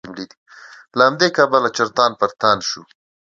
[0.97, 2.81] له همدې کبله چړتن پړتن شو.